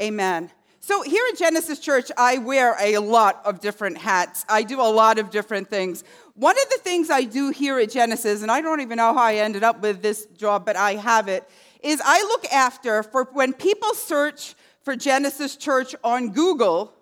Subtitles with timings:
[0.00, 0.50] Amen.
[0.82, 4.46] So here at Genesis Church, I wear a lot of different hats.
[4.48, 6.04] I do a lot of different things.
[6.34, 9.22] One of the things I do here at Genesis, and I don't even know how
[9.22, 11.46] I ended up with this job, but I have it,
[11.82, 16.94] is I look after for when people search for Genesis Church on Google,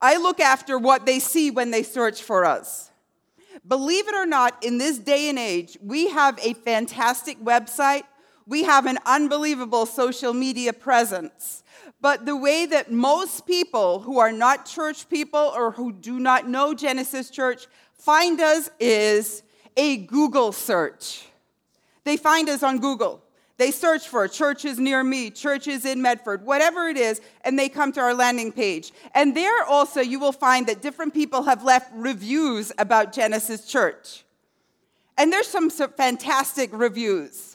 [0.00, 2.90] I look after what they see when they search for us.
[3.68, 8.04] Believe it or not, in this day and age, we have a fantastic website.
[8.46, 11.61] We have an unbelievable social media presence.
[12.02, 16.48] But the way that most people who are not church people or who do not
[16.48, 19.44] know Genesis Church find us is
[19.76, 21.24] a Google search.
[22.02, 23.22] They find us on Google.
[23.56, 27.92] They search for churches near me, churches in Medford, whatever it is, and they come
[27.92, 28.90] to our landing page.
[29.14, 34.24] And there also you will find that different people have left reviews about Genesis Church.
[35.16, 37.51] And there's some fantastic reviews.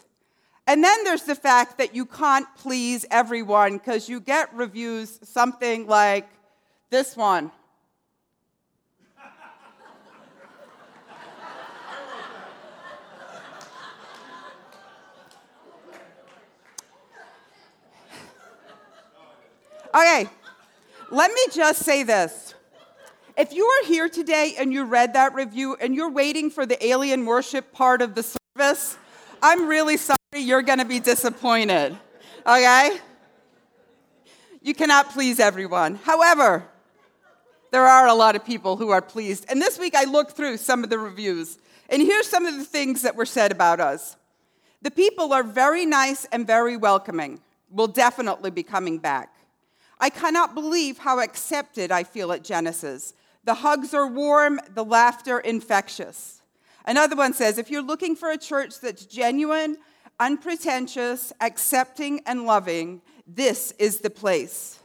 [0.67, 5.87] And then there's the fact that you can't please everyone because you get reviews something
[5.87, 6.27] like
[6.89, 7.51] this one.
[19.95, 20.29] Okay,
[21.09, 22.53] let me just say this.
[23.37, 26.85] If you are here today and you read that review and you're waiting for the
[26.85, 28.97] alien worship part of the service,
[29.41, 31.97] I'm really sorry you're going to be disappointed.
[32.45, 32.97] Okay?
[34.61, 35.95] You cannot please everyone.
[35.95, 36.63] However,
[37.71, 39.45] there are a lot of people who are pleased.
[39.49, 41.57] And this week I looked through some of the reviews,
[41.89, 44.15] and here's some of the things that were said about us.
[44.81, 47.41] The people are very nice and very welcoming.
[47.69, 49.33] We'll definitely be coming back.
[49.99, 53.13] I cannot believe how accepted I feel at Genesis.
[53.43, 56.41] The hugs are warm, the laughter infectious.
[56.85, 59.77] Another one says if you're looking for a church that's genuine,
[60.19, 64.79] unpretentious, accepting, and loving, this is the place.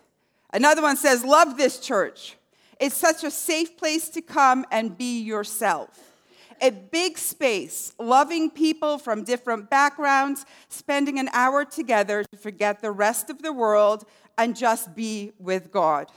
[0.52, 2.36] Another one says, Love this church.
[2.80, 6.12] It's such a safe place to come and be yourself.
[6.60, 12.90] A big space, loving people from different backgrounds, spending an hour together to forget the
[12.90, 14.04] rest of the world
[14.36, 16.08] and just be with God.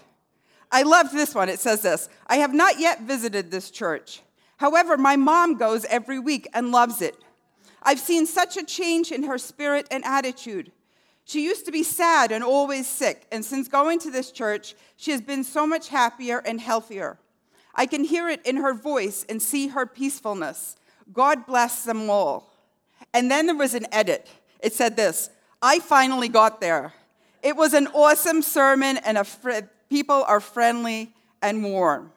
[0.71, 1.49] I love this one.
[1.49, 4.21] It says this I have not yet visited this church.
[4.57, 7.15] However, my mom goes every week and loves it.
[7.85, 10.71] I've seen such a change in her spirit and attitude.
[11.23, 15.11] She used to be sad and always sick, and since going to this church, she
[15.11, 17.19] has been so much happier and healthier.
[17.75, 20.75] I can hear it in her voice and see her peacefulness.
[21.13, 22.51] God bless them all.
[23.13, 24.27] And then there was an edit.
[24.59, 25.29] It said this
[25.61, 26.93] I finally got there.
[27.43, 32.11] It was an awesome sermon, and fr- people are friendly and warm.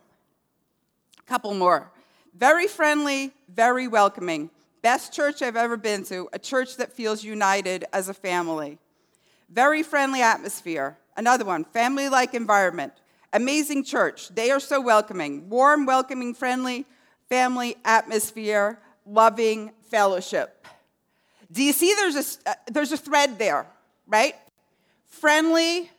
[1.27, 1.91] Couple more.
[2.34, 4.49] Very friendly, very welcoming.
[4.83, 8.78] Best church I've ever been to, a church that feels united as a family.
[9.50, 10.99] Very friendly atmosphere.
[11.16, 12.93] Another one, family like environment.
[13.33, 14.28] Amazing church.
[14.28, 15.49] They are so welcoming.
[15.49, 16.87] Warm, welcoming, friendly,
[17.28, 20.66] family atmosphere, loving fellowship.
[21.50, 23.66] Do you see there's a, uh, there's a thread there,
[24.06, 24.34] right?
[25.09, 25.91] friendly,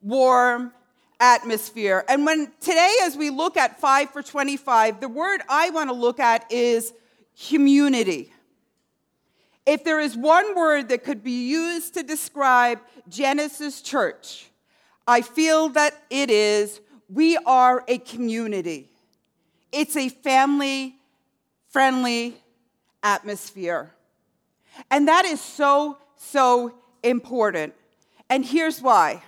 [0.00, 0.72] warm
[1.20, 2.04] atmosphere.
[2.08, 5.94] And when today, as we look at 5 for 25, the word I want to
[5.94, 6.92] look at is
[7.46, 8.32] community.
[9.66, 14.48] If there is one word that could be used to describe Genesis Church,
[15.06, 18.90] I feel that it is we are a community.
[19.72, 20.96] It's a family
[21.68, 22.36] friendly
[23.02, 23.92] atmosphere.
[24.90, 27.74] And that is so, so important.
[28.30, 29.22] And here's why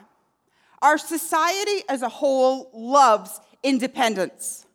[0.83, 4.67] our society as a whole loves independence.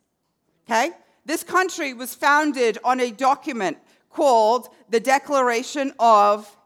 [0.64, 0.90] Okay?
[1.26, 3.78] This country was founded on a document
[4.10, 6.56] called the Declaration of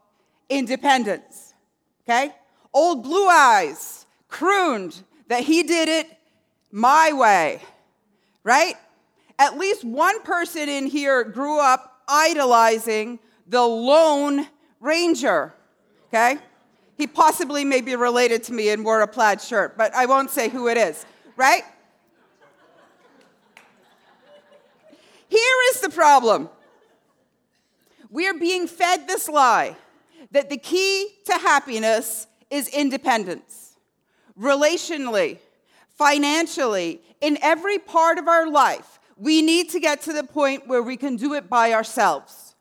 [0.49, 1.55] Independence.
[2.03, 2.33] Okay?
[2.73, 6.07] Old Blue Eyes crooned that he did it
[6.71, 7.59] my way,
[8.43, 8.75] right?
[9.39, 14.47] At least one person in here grew up idolizing the Lone
[14.79, 15.53] Ranger,
[16.07, 16.37] okay?
[16.97, 20.29] He possibly may be related to me and wore a plaid shirt, but I won't
[20.29, 21.63] say who it is, right?
[25.31, 26.49] Here is the problem
[28.09, 29.77] we are being fed this lie
[30.31, 33.77] that the key to happiness is independence.
[34.37, 35.37] Relationally,
[35.97, 40.83] financially, in every part of our life, we need to get to the point where
[40.83, 42.53] we can do it by ourselves.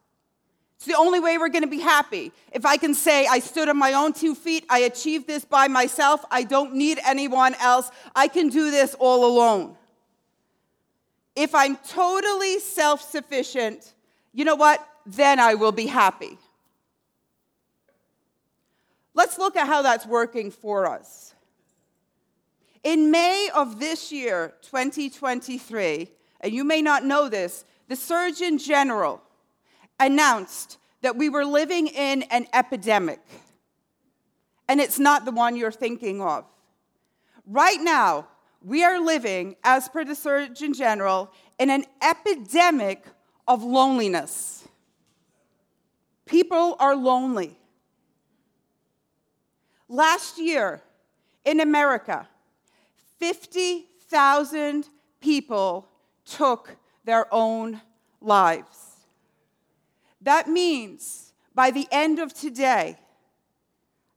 [0.76, 2.30] It's the only way we're going to be happy.
[2.52, 5.66] If I can say, I stood on my own two feet, I achieved this by
[5.66, 9.76] myself, I don't need anyone else, I can do this all alone.
[11.40, 13.94] If I'm totally self sufficient,
[14.34, 14.86] you know what?
[15.06, 16.36] Then I will be happy.
[19.14, 21.34] Let's look at how that's working for us.
[22.84, 26.08] In May of this year, 2023,
[26.42, 29.22] and you may not know this, the Surgeon General
[29.98, 33.20] announced that we were living in an epidemic.
[34.68, 36.44] And it's not the one you're thinking of.
[37.46, 38.26] Right now,
[38.62, 43.04] we are living, as per the Surgeon General, in an epidemic
[43.48, 44.68] of loneliness.
[46.26, 47.58] People are lonely.
[49.88, 50.82] Last year
[51.44, 52.28] in America,
[53.18, 54.88] 50,000
[55.20, 55.88] people
[56.24, 57.80] took their own
[58.20, 59.06] lives.
[60.20, 62.98] That means by the end of today,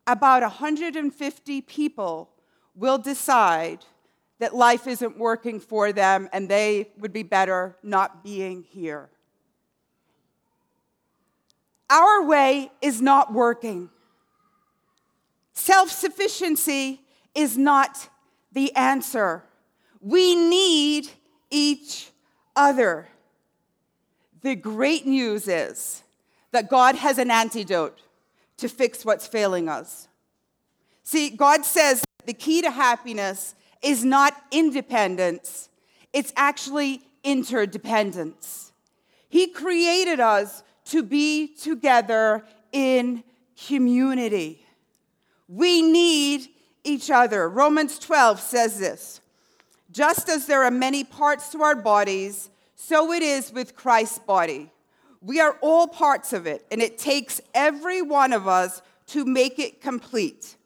[0.05, 2.29] about 150 people
[2.75, 3.79] will decide
[4.39, 9.09] that life isn't working for them and they would be better not being here.
[11.89, 13.89] Our way is not working.
[15.53, 17.01] Self sufficiency
[17.35, 18.09] is not
[18.51, 19.43] the answer.
[20.01, 21.09] We need
[21.49, 22.11] each
[22.55, 23.07] other.
[24.41, 26.03] The great news is
[26.51, 27.99] that God has an antidote
[28.57, 30.07] to fix what's failing us.
[31.03, 35.69] See, God says the key to happiness is not independence,
[36.13, 38.71] it's actually interdependence.
[39.29, 43.23] He created us to be together in
[43.67, 44.65] community.
[45.47, 46.49] We need
[46.83, 47.49] each other.
[47.49, 49.21] Romans 12 says this
[49.91, 54.69] Just as there are many parts to our bodies, so it is with Christ's body.
[55.21, 59.57] We are all parts of it, and it takes every one of us to make
[59.57, 60.57] it complete.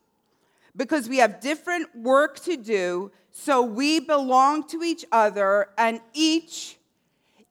[0.78, 6.78] Because we have different work to do, so we belong to each other, and each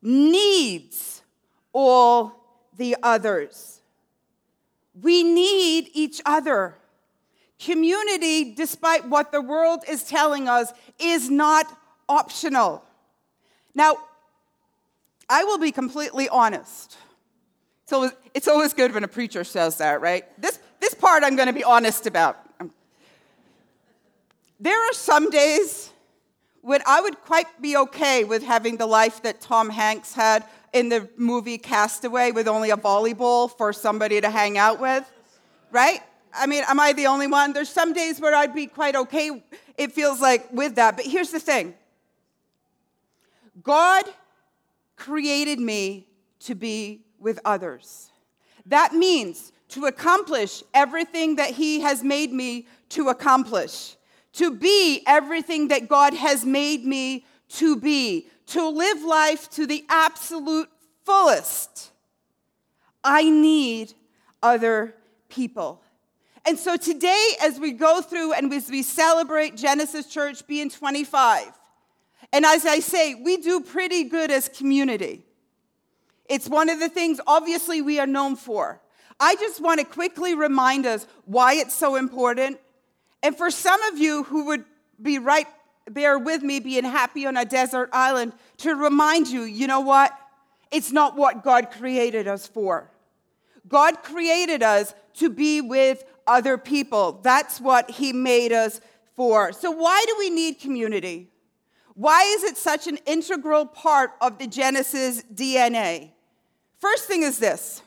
[0.01, 1.23] needs
[1.73, 2.33] all
[2.77, 3.81] the others.
[5.03, 6.77] We need each other.
[7.59, 11.67] Community, despite what the world is telling us, is not
[12.09, 12.85] optional.
[13.75, 13.97] Now,
[15.29, 16.97] I will be completely honest.
[17.91, 20.25] Always, it's always good when a preacher says that, right?
[20.41, 22.39] This, this part I'm going to be honest about.
[24.59, 25.91] There are some days
[26.63, 30.89] when I would quite be okay with having the life that Tom Hanks had in
[30.89, 35.11] the movie Castaway with only a volleyball for somebody to hang out with,
[35.71, 36.01] right?
[36.35, 37.53] I mean, am I the only one?
[37.53, 39.45] There's some days where I'd be quite okay,
[39.79, 40.97] it feels like, with that.
[40.97, 41.75] But here's the thing
[43.63, 44.05] God
[44.97, 46.07] created me
[46.41, 48.11] to be with others.
[48.67, 53.96] That means to accomplish everything that He has made me to accomplish,
[54.37, 59.85] to be everything that God has made me to be, to live life to the
[59.89, 60.69] absolute
[61.05, 61.91] fullest.
[63.03, 63.95] I need
[64.43, 64.95] other
[65.29, 65.83] people.
[66.45, 71.53] And so today, as we go through and as we celebrate Genesis Church being 25,
[72.33, 75.25] and as I say, we do pretty good as community.
[76.29, 78.81] It's one of the things, obviously, we are known for.
[79.19, 82.59] I just want to quickly remind us why it's so important.
[83.27, 84.65] And for some of you who would
[85.03, 85.49] be right
[85.91, 90.17] there with me, being happy on a desert island, to remind you, you know what?
[90.71, 92.89] It's not what God created us for.
[93.67, 97.19] God created us to be with other people.
[97.25, 98.81] That's what He made us
[99.17, 99.51] for.
[99.51, 101.29] So, why do we need community?
[101.95, 106.11] Why is it such an integral part of the Genesis DNA?
[106.79, 107.83] First thing is this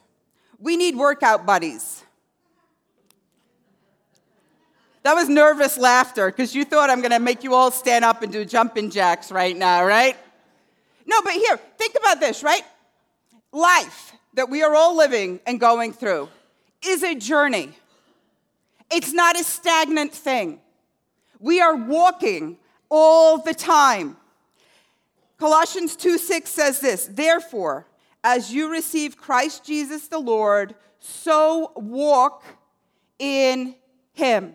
[0.59, 2.03] we need workout buddies.
[5.03, 8.21] That was nervous laughter because you thought I'm going to make you all stand up
[8.21, 10.17] and do jumping jacks right now, right?
[11.05, 12.63] No, but here, think about this, right?
[13.51, 16.29] Life that we are all living and going through
[16.85, 17.69] is a journey.
[18.91, 20.59] It's not a stagnant thing.
[21.39, 22.57] We are walking
[22.89, 24.17] all the time.
[25.37, 27.87] Colossians 2 6 says this Therefore,
[28.23, 32.43] as you receive Christ Jesus the Lord, so walk
[33.17, 33.75] in
[34.13, 34.53] him.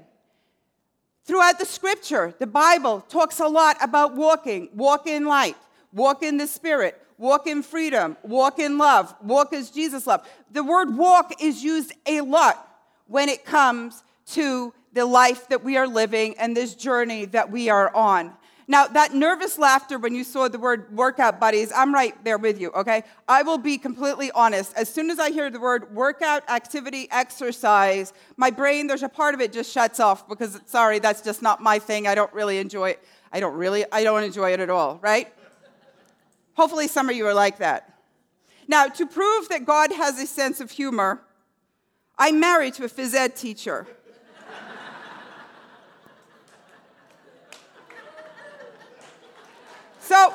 [1.25, 5.57] Throughout the scripture, the Bible talks a lot about walking, walk in light,
[5.93, 10.27] walk in the spirit, walk in freedom, walk in love, walk as Jesus loved.
[10.51, 12.69] The word walk is used a lot
[13.07, 17.71] when it comes to the life that we are living and this journey that we
[17.71, 18.33] are on.
[18.67, 22.59] Now, that nervous laughter when you saw the word workout buddies, I'm right there with
[22.59, 23.05] you, okay?
[23.29, 24.73] I will be completely honest.
[24.75, 29.35] As soon as I hear the word workout, activity, exercise, my brain, there's a part
[29.35, 32.07] of it just shuts off because, sorry, that's just not my thing.
[32.07, 33.05] I don't really enjoy it.
[33.33, 35.33] I don't really, I don't enjoy it at all, right?
[36.55, 37.99] Hopefully, some of you are like that.
[38.67, 41.21] Now, to prove that God has a sense of humor,
[42.17, 43.87] I'm married to a phys ed teacher.
[50.05, 50.35] So,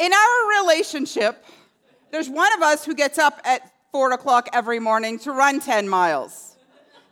[0.00, 1.44] in our relationship,
[2.10, 5.88] there's one of us who gets up at four o'clock every morning to run 10
[5.88, 6.56] miles.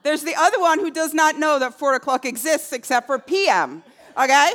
[0.02, 3.84] There's the other one who does not know that four o'clock exists except for PM,
[4.18, 4.54] okay?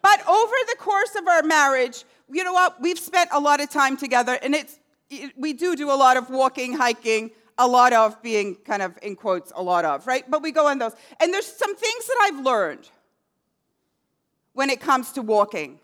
[0.00, 2.80] But over the course of our marriage, you know what?
[2.80, 4.78] We've spent a lot of time together, and it's,
[5.10, 8.96] it, we do do a lot of walking, hiking, a lot of being kind of
[9.02, 10.24] in quotes, a lot of, right?
[10.30, 10.92] But we go on those.
[11.18, 12.88] And there's some things that I've learned
[14.56, 15.78] when it comes to walking.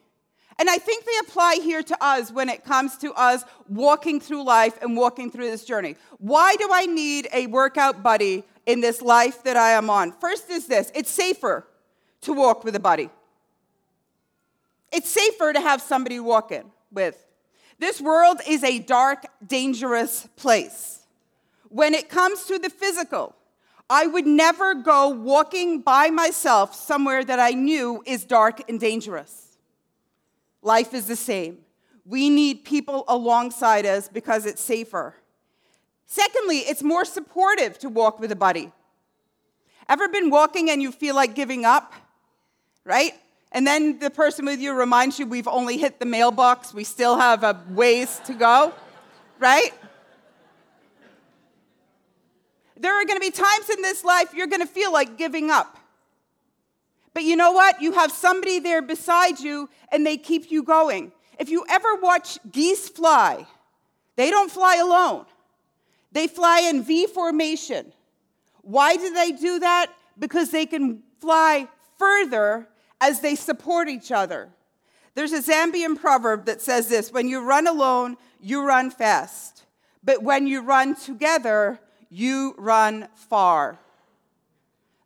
[0.58, 4.44] And I think they apply here to us when it comes to us walking through
[4.44, 5.94] life and walking through this journey.
[6.18, 10.12] Why do I need a workout buddy in this life that I am on?
[10.12, 11.66] First is this it's safer
[12.22, 13.10] to walk with a buddy.
[14.90, 17.22] It's safer to have somebody walk in with.
[17.78, 21.00] This world is a dark, dangerous place.
[21.68, 23.34] When it comes to the physical,
[23.92, 29.58] I would never go walking by myself somewhere that I knew is dark and dangerous.
[30.62, 31.58] Life is the same.
[32.06, 35.14] We need people alongside us because it's safer.
[36.06, 38.72] Secondly, it's more supportive to walk with a buddy.
[39.90, 41.92] Ever been walking and you feel like giving up?
[42.84, 43.12] Right?
[43.52, 47.18] And then the person with you reminds you we've only hit the mailbox, we still
[47.18, 48.72] have a ways to go,
[49.38, 49.74] right?
[52.82, 55.52] There are going to be times in this life you're going to feel like giving
[55.52, 55.78] up.
[57.14, 57.80] But you know what?
[57.80, 61.12] You have somebody there beside you and they keep you going.
[61.38, 63.46] If you ever watch geese fly,
[64.16, 65.26] they don't fly alone.
[66.10, 67.92] They fly in V formation.
[68.62, 69.86] Why do they do that?
[70.18, 72.68] Because they can fly further
[73.00, 74.48] as they support each other.
[75.14, 79.66] There's a Zambian proverb that says this when you run alone, you run fast.
[80.02, 81.78] But when you run together,
[82.12, 83.78] you run far.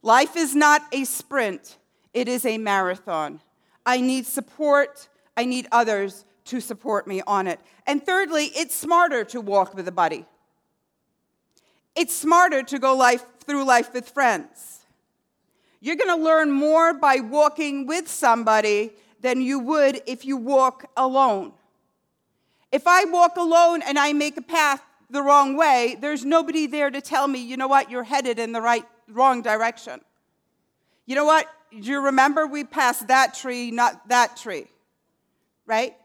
[0.03, 1.79] Life is not a sprint,
[2.13, 3.41] it is a marathon.
[3.85, 7.61] I need support, I need others to support me on it.
[7.87, 10.27] And thirdly, it's smarter to walk with a buddy.
[11.95, 14.81] It's smarter to go life through life with friends.
[15.81, 20.91] You're going to learn more by walking with somebody than you would if you walk
[20.97, 21.53] alone.
[22.73, 26.91] If I walk alone and I make a path the wrong way, there's nobody there
[26.91, 30.01] to tell me, you know what, you're headed in the right wrong direction.
[31.07, 31.47] You know what?
[31.71, 34.67] You remember we passed that tree, not that tree?
[35.67, 35.97] Right?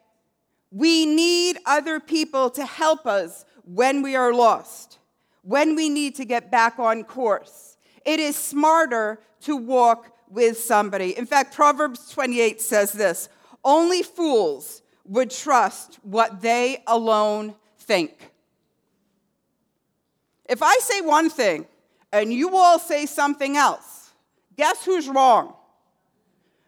[0.72, 5.00] We need other people to help us when we are lost,
[5.42, 7.78] when we need to get back on course.
[8.06, 11.18] It is smarter to walk with somebody.
[11.18, 13.30] In fact, Proverbs 28 says this
[13.64, 18.31] only fools would trust what they alone think.
[20.52, 21.66] If I say one thing
[22.12, 24.12] and you all say something else,
[24.58, 25.54] guess who's wrong?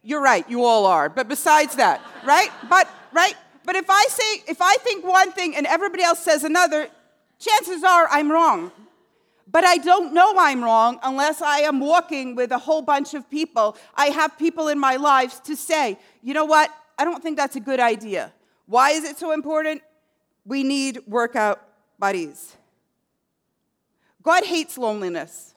[0.02, 1.10] You're right, you all are.
[1.10, 2.50] But besides that, right?
[2.70, 3.36] But, right?
[3.66, 6.88] But if I say, if I think one thing and everybody else says another,
[7.40, 8.72] chances are I'm wrong.
[9.52, 13.30] But I don't know I'm wrong unless I am walking with a whole bunch of
[13.30, 13.76] people.
[13.96, 16.72] I have people in my lives to say, you know what?
[16.98, 18.32] I don't think that's a good idea.
[18.66, 19.82] Why is it so important?
[20.46, 21.62] We need workout
[22.00, 22.56] buddies.
[24.24, 25.54] God hates loneliness.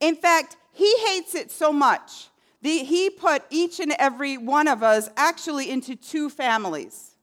[0.00, 2.28] In fact, He hates it so much
[2.62, 7.16] that He put each and every one of us actually into two families.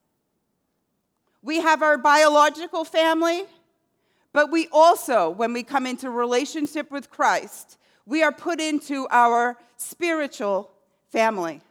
[1.41, 3.45] We have our biological family,
[4.33, 9.57] but we also, when we come into relationship with Christ, we are put into our
[9.77, 10.71] spiritual
[11.11, 11.61] family.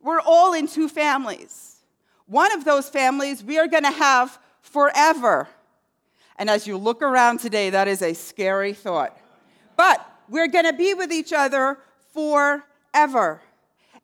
[0.00, 1.76] We're all in two families.
[2.26, 5.48] One of those families we are going to have forever.
[6.38, 9.18] And as you look around today, that is a scary thought.
[9.76, 11.78] But we're going to be with each other
[12.12, 13.42] forever.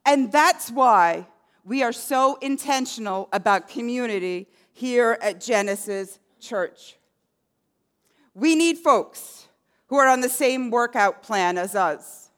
[0.04, 1.26] And that's why
[1.64, 6.96] we are so intentional about community here at Genesis Church.
[8.34, 9.48] We need folks
[9.86, 12.30] who are on the same workout plan as us.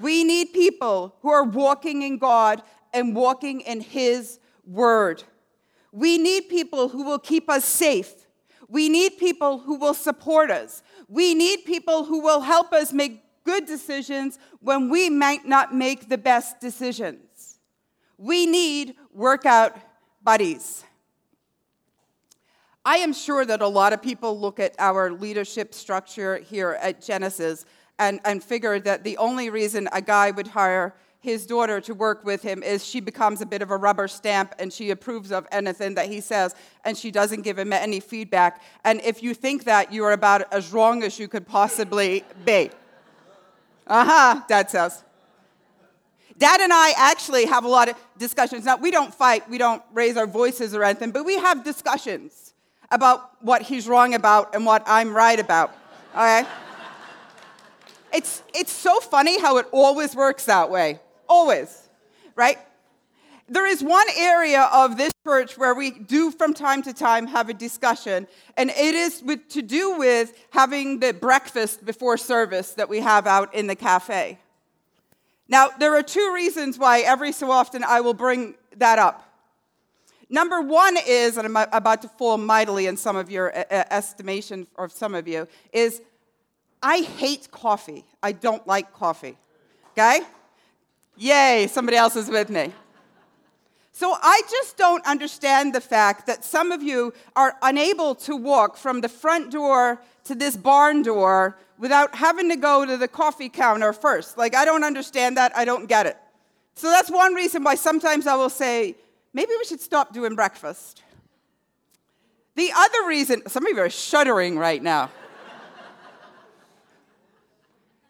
[0.00, 2.62] We need people who are walking in God
[2.92, 5.24] and walking in His Word.
[5.92, 8.23] We need people who will keep us safe.
[8.74, 10.82] We need people who will support us.
[11.08, 16.08] We need people who will help us make good decisions when we might not make
[16.08, 17.60] the best decisions.
[18.18, 19.76] We need workout
[20.24, 20.82] buddies.
[22.84, 27.00] I am sure that a lot of people look at our leadership structure here at
[27.00, 27.64] Genesis
[28.00, 32.22] and, and figure that the only reason a guy would hire his daughter to work
[32.22, 35.46] with him is she becomes a bit of a rubber stamp and she approves of
[35.50, 36.54] anything that he says
[36.84, 38.62] and she doesn't give him any feedback.
[38.84, 42.70] And if you think that, you are about as wrong as you could possibly be.
[43.86, 45.02] Uh huh, dad says.
[46.36, 48.66] Dad and I actually have a lot of discussions.
[48.66, 52.52] Now, we don't fight, we don't raise our voices or anything, but we have discussions
[52.90, 55.74] about what he's wrong about and what I'm right about.
[56.12, 56.44] Okay?
[58.12, 61.00] it's, it's so funny how it always works that way.
[61.28, 61.88] Always.
[62.36, 62.58] Right?
[63.46, 67.50] There is one area of this church where we do from time to time have
[67.50, 68.26] a discussion,
[68.56, 73.26] and it is with, to do with having the breakfast before service that we have
[73.26, 74.38] out in the cafe.
[75.46, 79.30] Now, there are two reasons why every so often I will bring that up.
[80.30, 84.90] Number one is, and I'm about to fall mightily in some of your estimation of
[84.90, 86.00] some of you, is
[86.82, 88.04] I hate coffee.
[88.22, 89.36] I don't like coffee.
[89.92, 90.20] Okay?
[91.16, 92.72] Yay, somebody else is with me.
[93.92, 98.76] So I just don't understand the fact that some of you are unable to walk
[98.76, 103.48] from the front door to this barn door without having to go to the coffee
[103.48, 104.36] counter first.
[104.36, 105.56] Like, I don't understand that.
[105.56, 106.16] I don't get it.
[106.74, 108.96] So that's one reason why sometimes I will say,
[109.32, 111.04] maybe we should stop doing breakfast.
[112.56, 115.10] The other reason, some of you are shuddering right now.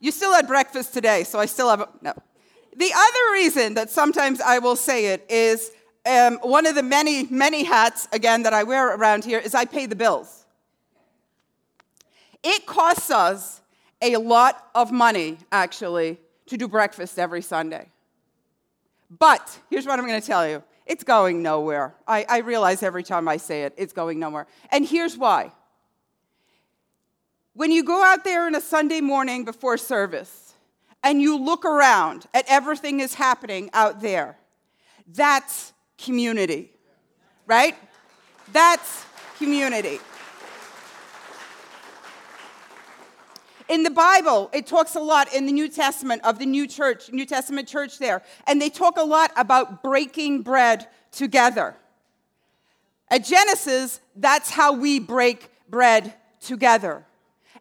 [0.01, 2.15] you still had breakfast today, so I still have, a, no.
[2.77, 5.71] The other reason that sometimes I will say it is
[6.07, 9.65] um, one of the many, many hats, again, that I wear around here is I
[9.65, 10.45] pay the bills.
[12.43, 13.61] It costs us
[14.03, 17.89] a lot of money, actually, to do breakfast every Sunday.
[19.19, 21.95] But here's what I'm going to tell you it's going nowhere.
[22.07, 24.47] I, I realize every time I say it, it's going nowhere.
[24.71, 25.53] And here's why.
[27.55, 30.44] When you go out there on a Sunday morning before service,
[31.05, 34.39] and you look around at everything that's happening out there,
[35.07, 36.73] that's community,
[37.47, 37.77] right?
[38.53, 39.05] That's
[39.37, 40.01] community.
[43.69, 47.13] In the Bible, it talks a lot in the New Testament of the new church,
[47.13, 51.77] New Testament church there, and they talk a lot about breaking bread together.
[53.09, 57.05] At Genesis, that's how we break bread together.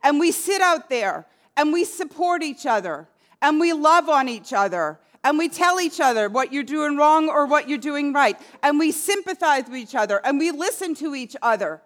[0.01, 1.25] And we sit out there
[1.55, 3.07] and we support each other
[3.43, 7.29] and we love on each other and we tell each other what you're doing wrong
[7.29, 11.13] or what you're doing right and we sympathize with each other and we listen to
[11.13, 11.81] each other.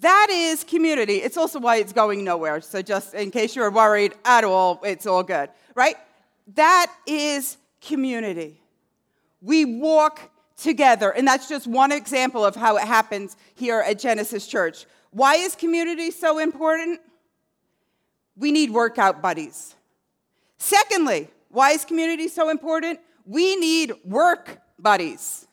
[0.00, 1.16] That is community.
[1.16, 2.60] It's also why it's going nowhere.
[2.60, 5.94] So, just in case you're worried at all, it's all good, right?
[6.54, 8.60] That is community.
[9.40, 11.10] We walk together.
[11.10, 14.86] And that's just one example of how it happens here at Genesis Church.
[15.10, 17.00] Why is community so important?
[18.36, 19.74] We need workout buddies.
[20.60, 23.00] Secondly, why is community so important?
[23.24, 25.48] We need work buddies.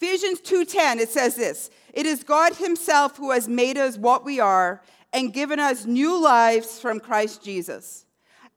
[0.00, 4.38] Ephesians 2:10 it says this, it is God himself who has made us what we
[4.38, 4.82] are
[5.12, 8.04] and given us new lives from Christ Jesus.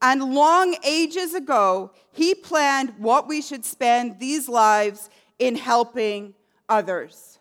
[0.01, 6.33] And long ages ago, he planned what we should spend these lives in helping
[6.67, 7.39] others.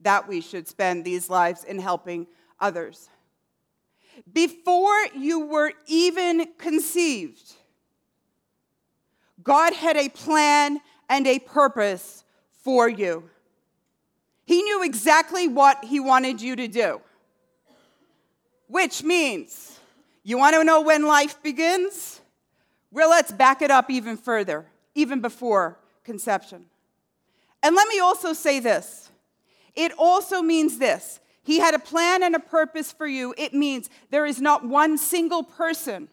[0.00, 2.26] That we should spend these lives in helping
[2.58, 3.08] others.
[4.32, 7.54] Before you were even conceived,
[9.42, 12.24] God had a plan and a purpose
[12.62, 13.28] for you.
[14.44, 17.00] He knew exactly what He wanted you to do,
[18.68, 19.78] which means
[20.22, 22.20] you want to know when life begins?
[22.90, 26.66] Well, let's back it up even further, even before conception.
[27.62, 29.10] And let me also say this
[29.74, 33.34] it also means this he had a plan and a purpose for you.
[33.38, 36.08] It means there is not one single person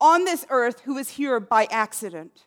[0.00, 2.46] on this earth who is here by accident.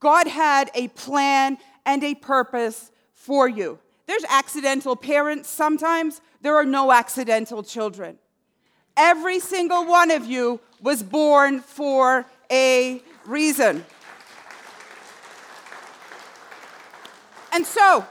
[0.00, 3.78] God had a plan and a purpose for you.
[4.06, 8.18] There's accidental parents sometimes, there are no accidental children.
[8.96, 13.84] Every single one of you was born for a reason.
[17.52, 18.06] And so,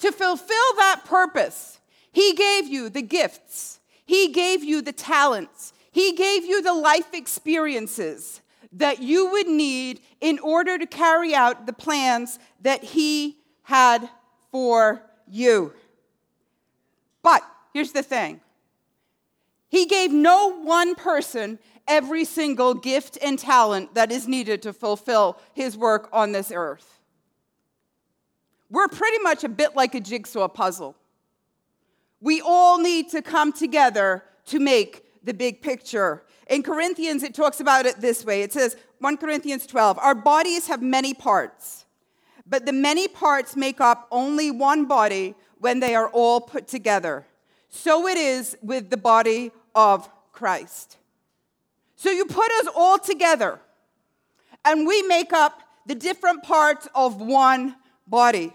[0.00, 1.78] to fulfill that purpose,
[2.14, 7.12] he gave you the gifts, He gave you the talents, He gave you the life
[7.12, 8.40] experiences
[8.72, 14.08] that you would need in order to carry out the plans that He had
[14.52, 15.72] for you.
[17.24, 18.40] But here's the thing
[19.68, 25.40] He gave no one person every single gift and talent that is needed to fulfill
[25.52, 27.00] His work on this earth.
[28.70, 30.94] We're pretty much a bit like a jigsaw puzzle.
[32.24, 36.22] We all need to come together to make the big picture.
[36.48, 40.66] In Corinthians, it talks about it this way it says, 1 Corinthians 12, our bodies
[40.68, 41.84] have many parts,
[42.46, 47.26] but the many parts make up only one body when they are all put together.
[47.68, 50.96] So it is with the body of Christ.
[51.94, 53.60] So you put us all together,
[54.64, 58.54] and we make up the different parts of one body.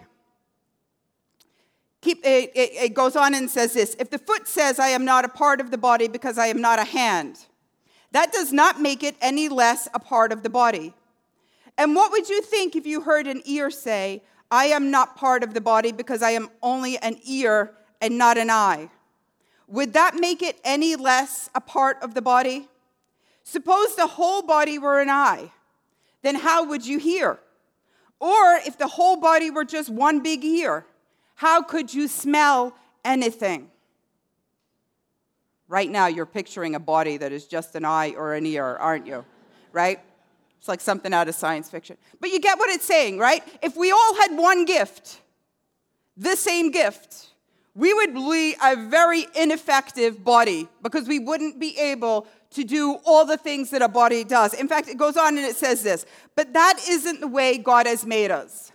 [2.01, 5.05] Keep, it, it, it goes on and says this If the foot says, I am
[5.05, 7.45] not a part of the body because I am not a hand,
[8.11, 10.93] that does not make it any less a part of the body.
[11.77, 15.43] And what would you think if you heard an ear say, I am not part
[15.43, 18.89] of the body because I am only an ear and not an eye?
[19.67, 22.67] Would that make it any less a part of the body?
[23.43, 25.51] Suppose the whole body were an eye,
[26.21, 27.39] then how would you hear?
[28.19, 30.85] Or if the whole body were just one big ear,
[31.39, 32.75] how could you smell
[33.05, 33.71] anything?
[35.69, 39.07] Right now, you're picturing a body that is just an eye or an ear, aren't
[39.07, 39.23] you?
[39.71, 40.01] Right?
[40.57, 41.95] It's like something out of science fiction.
[42.19, 43.41] But you get what it's saying, right?
[43.63, 45.21] If we all had one gift,
[46.17, 47.27] the same gift,
[47.73, 53.23] we would be a very ineffective body because we wouldn't be able to do all
[53.23, 54.53] the things that a body does.
[54.53, 57.87] In fact, it goes on and it says this, but that isn't the way God
[57.87, 58.68] has made us.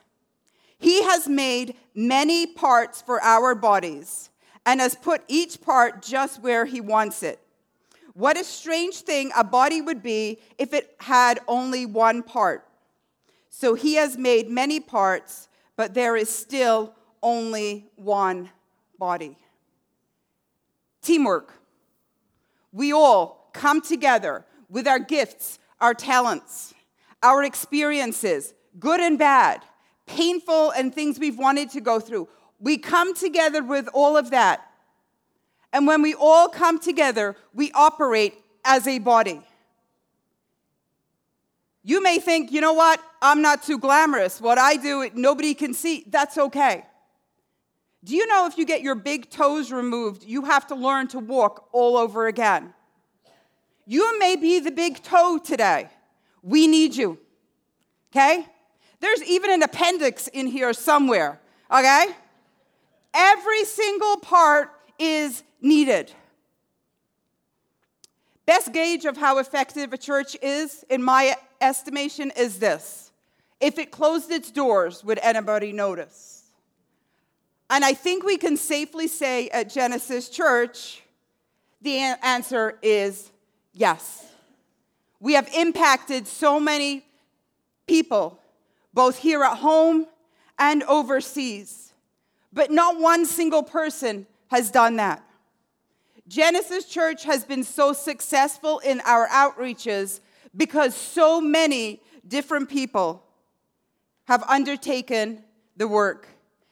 [0.78, 4.30] He has made many parts for our bodies
[4.66, 7.40] and has put each part just where He wants it.
[8.14, 12.66] What a strange thing a body would be if it had only one part.
[13.50, 18.50] So He has made many parts, but there is still only one
[18.98, 19.36] body.
[21.02, 21.52] Teamwork.
[22.72, 26.74] We all come together with our gifts, our talents,
[27.22, 29.62] our experiences, good and bad
[30.06, 32.28] painful and things we've wanted to go through.
[32.60, 34.66] We come together with all of that.
[35.72, 39.40] And when we all come together, we operate as a body.
[41.82, 43.00] You may think, you know what?
[43.20, 44.40] I'm not too glamorous.
[44.40, 46.04] What I do, nobody can see.
[46.08, 46.86] That's okay.
[48.02, 51.18] Do you know if you get your big toes removed, you have to learn to
[51.18, 52.72] walk all over again?
[53.86, 55.88] You may be the big toe today.
[56.42, 57.18] We need you.
[58.12, 58.46] Okay?
[59.04, 61.38] There's even an appendix in here somewhere,
[61.70, 62.06] okay?
[63.12, 66.10] Every single part is needed.
[68.46, 73.10] Best gauge of how effective a church is, in my estimation, is this.
[73.60, 76.44] If it closed its doors, would anybody notice?
[77.68, 81.02] And I think we can safely say at Genesis Church,
[81.82, 83.30] the answer is
[83.74, 84.24] yes.
[85.20, 87.04] We have impacted so many
[87.86, 88.40] people
[88.94, 90.06] both here at home
[90.58, 91.92] and overseas.
[92.52, 95.22] But not one single person has done that.
[96.26, 100.20] Genesis Church has been so successful in our outreaches
[100.56, 103.22] because so many different people
[104.26, 105.42] have undertaken
[105.76, 106.28] the work,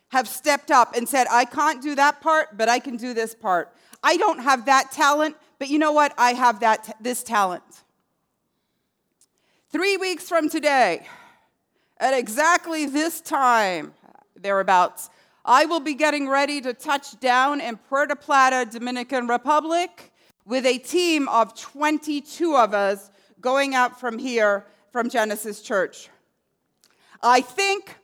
[0.08, 3.34] have stepped up and said, I can't do that part, but I can do this
[3.34, 3.74] part.
[4.02, 6.14] I don't have that talent, but you know what?
[6.16, 7.62] I have that this talent.
[9.70, 11.06] Three weeks from today,
[12.02, 13.94] at exactly this time,
[14.34, 15.08] thereabouts,
[15.44, 20.12] I will be getting ready to touch down in Puerto Plata, Dominican Republic,
[20.44, 23.08] with a team of 22 of us
[23.40, 26.08] going out from here from Genesis Church.
[27.22, 27.96] I think,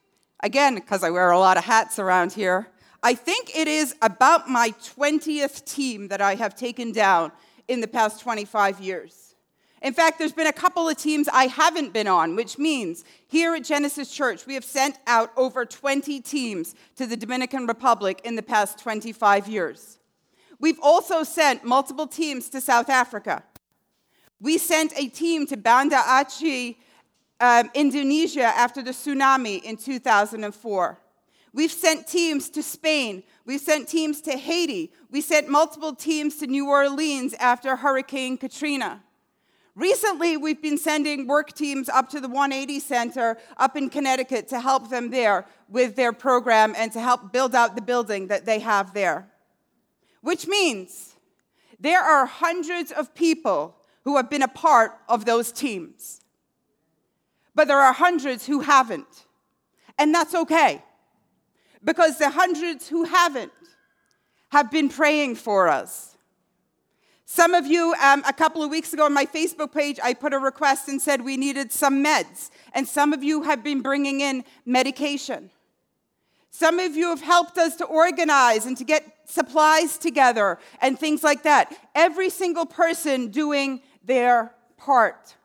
[0.44, 2.68] again, because I wear a lot of hats around here,
[3.02, 7.32] I think it is about my 20th team that I have taken down
[7.66, 9.27] in the past 25 years.
[9.82, 13.54] In fact, there's been a couple of teams I haven't been on, which means here
[13.54, 18.34] at Genesis Church, we have sent out over 20 teams to the Dominican Republic in
[18.34, 19.98] the past 25 years.
[20.58, 23.44] We've also sent multiple teams to South Africa.
[24.40, 26.76] We sent a team to Banda Aceh,
[27.40, 30.98] um, Indonesia, after the tsunami in 2004.
[31.52, 33.22] We've sent teams to Spain.
[33.44, 34.92] We've sent teams to Haiti.
[35.10, 39.02] We sent multiple teams to New Orleans after Hurricane Katrina.
[39.78, 44.58] Recently, we've been sending work teams up to the 180 Center up in Connecticut to
[44.58, 48.58] help them there with their program and to help build out the building that they
[48.58, 49.28] have there.
[50.20, 51.14] Which means
[51.78, 56.22] there are hundreds of people who have been a part of those teams.
[57.54, 59.26] But there are hundreds who haven't.
[59.96, 60.82] And that's okay.
[61.84, 63.52] Because the hundreds who haven't
[64.48, 66.07] have been praying for us
[67.30, 70.32] some of you, um, a couple of weeks ago on my Facebook page, I put
[70.32, 72.48] a request and said we needed some meds.
[72.72, 75.50] And some of you have been bringing in medication.
[76.50, 81.22] Some of you have helped us to organize and to get supplies together and things
[81.22, 81.76] like that.
[81.94, 85.36] Every single person doing their part.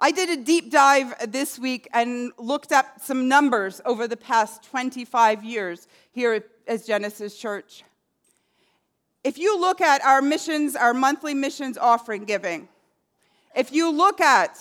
[0.00, 4.64] I did a deep dive this week and looked up some numbers over the past
[4.64, 7.84] 25 years here at Genesis Church.
[9.24, 12.68] If you look at our missions, our monthly missions offering giving,
[13.54, 14.58] if you look at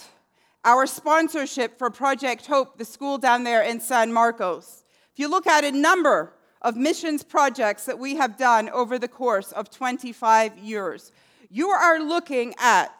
[0.63, 4.83] our sponsorship for Project Hope, the school down there in San Marcos.
[5.13, 9.07] If you look at a number of missions projects that we have done over the
[9.07, 11.11] course of 25 years,
[11.49, 12.93] you are looking at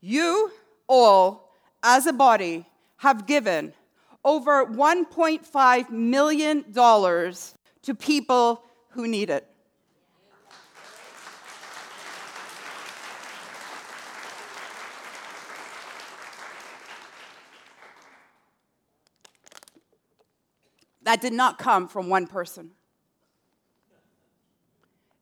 [0.00, 0.52] you
[0.86, 2.64] all as a body
[2.98, 3.72] have given
[4.24, 6.64] over $1.5 million
[7.82, 9.48] to people who need it.
[21.06, 22.72] That did not come from one person.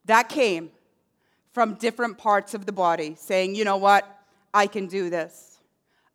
[0.05, 0.71] That came
[1.51, 4.03] from different parts of the body saying, you know what?
[4.51, 5.59] I can do this.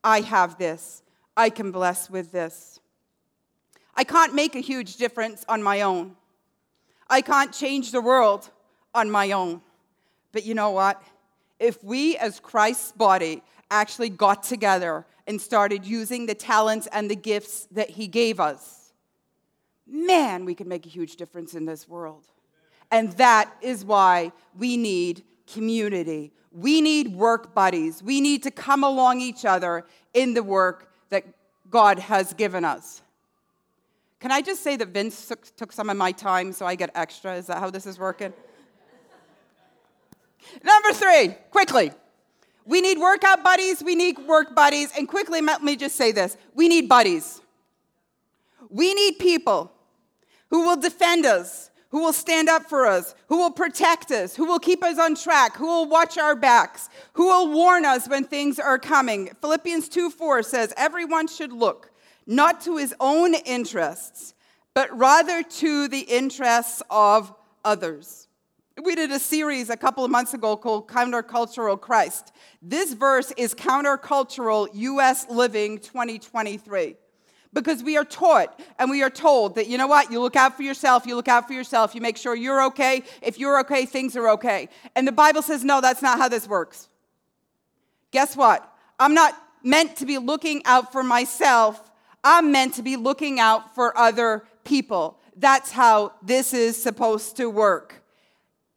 [0.02, 1.04] I have this.
[1.36, 2.80] I can bless with this.
[3.94, 6.16] I can't make a huge difference on my own.
[7.08, 8.50] I can't change the world
[8.92, 9.62] on my own.
[10.32, 11.00] But you know what?
[11.60, 17.14] If we, as Christ's body, actually got together and started using the talents and the
[17.14, 18.79] gifts that He gave us,
[19.90, 22.24] man, we can make a huge difference in this world.
[22.90, 26.32] And that is why we need community.
[26.52, 28.02] We need work buddies.
[28.02, 31.24] We need to come along each other in the work that
[31.70, 33.02] God has given us.
[34.18, 36.90] Can I just say that Vince took, took some of my time so I get
[36.94, 37.36] extra?
[37.36, 38.32] Is that how this is working?
[40.62, 41.92] Number three, quickly.
[42.66, 46.36] We need workout buddies, we need work buddies, and quickly, let me just say this
[46.54, 47.40] we need buddies.
[48.68, 49.72] We need people
[50.50, 54.44] who will defend us, who will stand up for us, who will protect us, who
[54.44, 58.24] will keep us on track, who will watch our backs, who will warn us when
[58.24, 59.30] things are coming.
[59.40, 61.90] Philippians 2 4 says, Everyone should look
[62.26, 64.34] not to his own interests,
[64.74, 67.34] but rather to the interests of
[67.64, 68.28] others.
[68.82, 72.32] We did a series a couple of months ago called Countercultural Christ.
[72.62, 76.96] This verse is Countercultural US Living 2023
[77.52, 80.56] because we are taught and we are told that, you know what, you look out
[80.56, 83.02] for yourself, you look out for yourself, you make sure you're okay.
[83.22, 84.68] If you're okay, things are okay.
[84.94, 86.88] And the Bible says, no, that's not how this works.
[88.12, 88.66] Guess what?
[88.98, 91.90] I'm not meant to be looking out for myself,
[92.22, 95.18] I'm meant to be looking out for other people.
[95.36, 98.02] That's how this is supposed to work.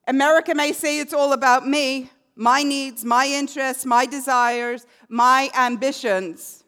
[0.08, 6.63] America may say it's all about me, my needs, my interests, my desires, my ambitions.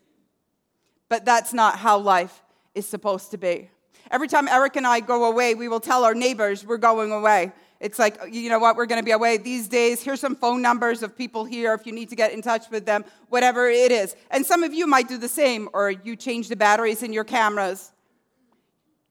[1.10, 2.42] But that's not how life
[2.74, 3.70] is supposed to be.
[4.12, 7.52] Every time Eric and I go away, we will tell our neighbors we're going away.
[7.80, 10.02] It's like, you know what, we're going to be away these days.
[10.02, 12.86] Here's some phone numbers of people here if you need to get in touch with
[12.86, 14.16] them, whatever it is.
[14.32, 17.24] And some of you might do the same, or you change the batteries in your
[17.24, 17.92] cameras.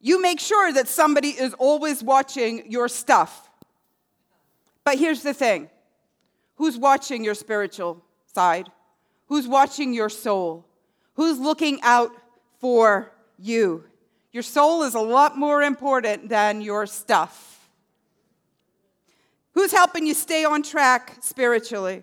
[0.00, 3.48] You make sure that somebody is always watching your stuff.
[4.84, 5.68] But here's the thing
[6.56, 8.02] who's watching your spiritual
[8.32, 8.70] side?
[9.26, 10.66] Who's watching your soul?
[11.14, 12.12] Who's looking out
[12.58, 13.84] for you?
[14.32, 17.70] Your soul is a lot more important than your stuff.
[19.52, 22.02] Who's helping you stay on track spiritually?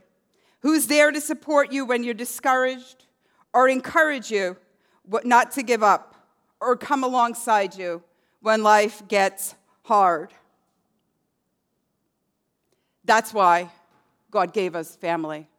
[0.61, 3.05] Who's there to support you when you're discouraged
[3.53, 4.55] or encourage you
[5.25, 6.15] not to give up
[6.61, 8.03] or come alongside you
[8.41, 10.33] when life gets hard?
[13.03, 13.69] That's why
[14.29, 15.49] God gave us family.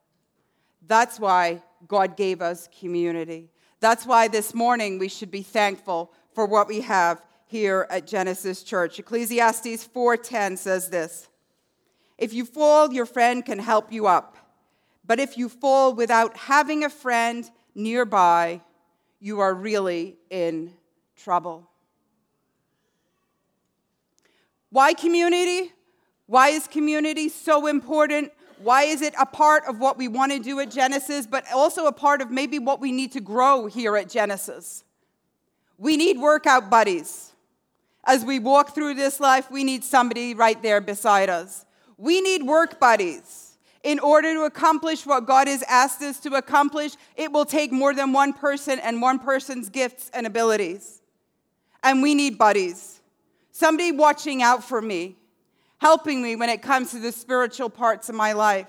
[0.86, 3.50] That's why God gave us community.
[3.80, 8.62] That's why this morning we should be thankful for what we have here at Genesis
[8.62, 8.98] Church.
[8.98, 11.28] Ecclesiastes 4:10 says this:
[12.16, 14.36] If you fall, your friend can help you up.
[15.04, 18.60] But if you fall without having a friend nearby,
[19.18, 20.72] you are really in
[21.16, 21.68] trouble.
[24.70, 25.72] Why community?
[26.26, 28.32] Why is community so important?
[28.62, 31.86] Why is it a part of what we want to do at Genesis, but also
[31.86, 34.84] a part of maybe what we need to grow here at Genesis?
[35.78, 37.32] We need workout buddies.
[38.04, 41.66] As we walk through this life, we need somebody right there beside us.
[41.96, 43.58] We need work buddies.
[43.82, 47.94] In order to accomplish what God has asked us to accomplish, it will take more
[47.94, 51.02] than one person and one person's gifts and abilities.
[51.82, 53.00] And we need buddies.
[53.50, 55.16] Somebody watching out for me,
[55.82, 58.68] helping me when it comes to the spiritual parts of my life,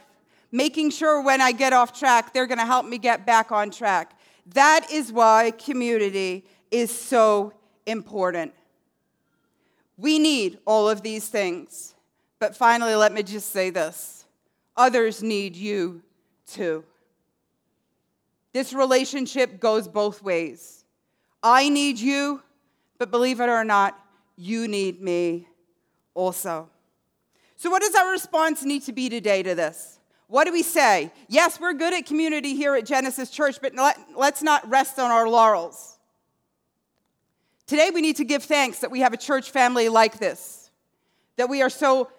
[0.52, 3.70] making sure when I get off track, they're going to help me get back on
[3.70, 4.20] track.
[4.54, 7.54] That is why community is so
[7.86, 8.52] important.
[9.96, 11.94] We need all of these things.
[12.40, 14.26] But finally, let me just say this
[14.76, 16.02] others need you
[16.48, 16.84] too.
[18.54, 20.84] This relationship goes both ways.
[21.44, 22.42] I need you,
[22.98, 24.00] but believe it or not,
[24.36, 25.48] you need me
[26.16, 26.70] also.
[27.64, 29.98] So, what does our response need to be today to this?
[30.28, 31.14] What do we say?
[31.30, 35.12] Yes, we're good at community here at Genesis Church, but let, let's not rest on
[35.12, 35.98] our laurels.
[37.66, 40.72] Today, we need to give thanks that we have a church family like this,
[41.38, 42.12] that we are so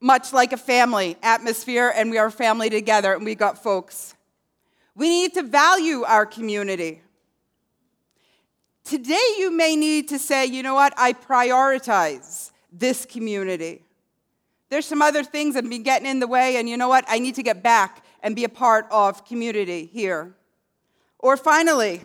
[0.00, 4.14] much like a family atmosphere and we are family together and we got folks.
[4.94, 7.02] We need to value our community.
[8.84, 13.82] Today, you may need to say, you know what, I prioritize this community.
[14.72, 17.04] There's some other things that have been getting in the way, and you know what,
[17.06, 20.32] I need to get back and be a part of community here.
[21.18, 22.00] Or finally,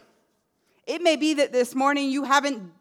[0.86, 2.74] it may be that this morning you haven't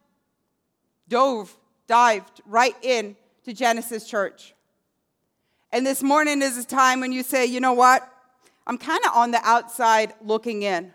[1.09, 4.57] dove, dived right in to Genesis Church.
[5.70, 8.03] And this morning is a time when you say, you know what?
[8.66, 10.92] I'm kind of on the outside looking in.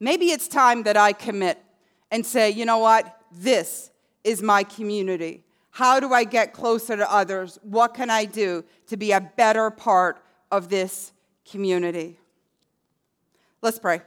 [0.00, 1.62] Maybe it's time that I commit
[2.10, 3.20] and say, you know what?
[3.30, 3.90] This
[4.24, 5.44] is my community.
[5.72, 7.58] How do I get closer to others?
[7.62, 11.12] What can I do to be a better part of this
[11.50, 12.18] community?
[13.62, 14.02] Let's pray.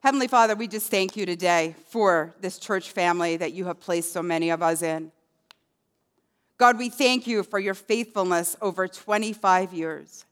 [0.00, 4.12] Heavenly Father, we just thank you today for this church family that you have placed
[4.12, 5.12] so many of us in.
[6.58, 10.26] God, we thank you for your faithfulness over 25 years.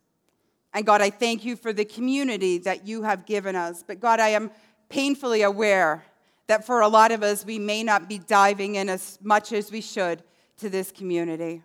[0.75, 3.83] And God, I thank you for the community that you have given us.
[3.83, 4.51] But God, I am
[4.91, 6.05] painfully aware
[6.49, 9.71] that for a lot of us, we may not be diving in as much as
[9.71, 10.23] we should
[10.59, 11.63] to this community.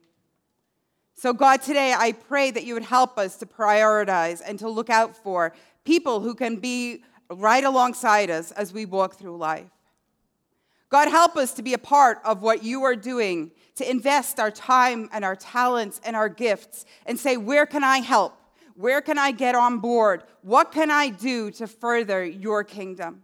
[1.15, 4.89] So, God, today I pray that you would help us to prioritize and to look
[4.89, 9.69] out for people who can be right alongside us as we walk through life.
[10.89, 14.51] God, help us to be a part of what you are doing, to invest our
[14.51, 18.37] time and our talents and our gifts and say, where can I help?
[18.75, 20.23] Where can I get on board?
[20.41, 23.23] What can I do to further your kingdom?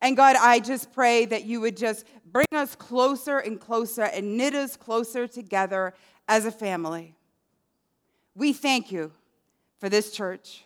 [0.00, 4.36] And God, I just pray that you would just bring us closer and closer and
[4.36, 5.94] knit us closer together
[6.28, 7.14] as a family.
[8.34, 9.12] We thank you
[9.78, 10.64] for this church.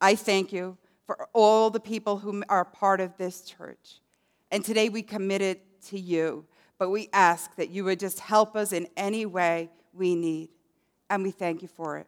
[0.00, 4.00] I thank you for all the people who are part of this church.
[4.50, 6.44] And today we commit it to you,
[6.78, 10.48] but we ask that you would just help us in any way we need.
[11.08, 12.06] And we thank you for it.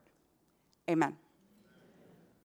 [0.91, 1.20] Amen.